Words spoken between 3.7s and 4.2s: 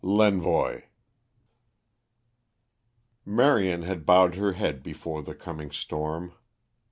had